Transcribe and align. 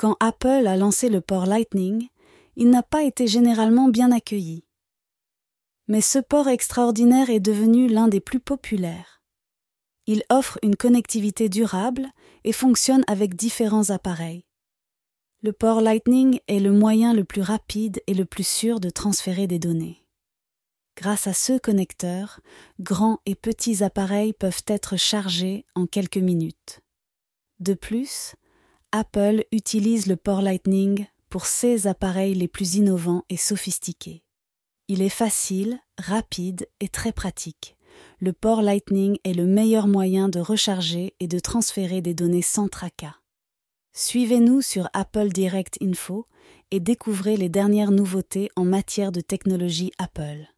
Quand 0.00 0.16
Apple 0.18 0.66
a 0.66 0.78
lancé 0.78 1.10
le 1.10 1.20
port 1.20 1.44
Lightning, 1.44 2.08
il 2.56 2.70
n'a 2.70 2.82
pas 2.82 3.02
été 3.02 3.26
généralement 3.26 3.88
bien 3.88 4.12
accueilli. 4.12 4.64
Mais 5.88 6.00
ce 6.00 6.18
port 6.18 6.48
extraordinaire 6.48 7.28
est 7.28 7.38
devenu 7.38 7.86
l'un 7.86 8.08
des 8.08 8.20
plus 8.20 8.40
populaires. 8.40 9.22
Il 10.06 10.22
offre 10.30 10.58
une 10.62 10.74
connectivité 10.74 11.50
durable 11.50 12.08
et 12.44 12.52
fonctionne 12.54 13.04
avec 13.08 13.34
différents 13.34 13.90
appareils. 13.90 14.46
Le 15.42 15.52
port 15.52 15.82
Lightning 15.82 16.40
est 16.48 16.60
le 16.60 16.72
moyen 16.72 17.12
le 17.12 17.24
plus 17.24 17.42
rapide 17.42 18.00
et 18.06 18.14
le 18.14 18.24
plus 18.24 18.48
sûr 18.48 18.80
de 18.80 18.88
transférer 18.88 19.46
des 19.46 19.58
données. 19.58 20.06
Grâce 20.96 21.26
à 21.26 21.34
ce 21.34 21.58
connecteur, 21.58 22.40
grands 22.80 23.20
et 23.26 23.34
petits 23.34 23.84
appareils 23.84 24.32
peuvent 24.32 24.64
être 24.66 24.96
chargés 24.96 25.66
en 25.74 25.84
quelques 25.84 26.16
minutes. 26.16 26.80
De 27.58 27.74
plus, 27.74 28.34
Apple 28.92 29.44
utilise 29.52 30.08
le 30.08 30.16
port 30.16 30.42
Lightning 30.42 31.06
pour 31.28 31.46
ses 31.46 31.86
appareils 31.86 32.34
les 32.34 32.48
plus 32.48 32.74
innovants 32.74 33.24
et 33.28 33.36
sophistiqués. 33.36 34.24
Il 34.88 35.00
est 35.00 35.08
facile, 35.08 35.78
rapide 35.96 36.68
et 36.80 36.88
très 36.88 37.12
pratique. 37.12 37.76
Le 38.18 38.32
port 38.32 38.62
Lightning 38.62 39.18
est 39.22 39.34
le 39.34 39.46
meilleur 39.46 39.86
moyen 39.86 40.28
de 40.28 40.40
recharger 40.40 41.14
et 41.20 41.28
de 41.28 41.38
transférer 41.38 42.00
des 42.00 42.14
données 42.14 42.42
sans 42.42 42.66
tracas. 42.66 43.14
Suivez-nous 43.92 44.60
sur 44.60 44.88
Apple 44.92 45.28
Direct 45.28 45.78
Info 45.80 46.26
et 46.72 46.80
découvrez 46.80 47.36
les 47.36 47.48
dernières 47.48 47.92
nouveautés 47.92 48.48
en 48.56 48.64
matière 48.64 49.12
de 49.12 49.20
technologie 49.20 49.92
Apple. 49.98 50.48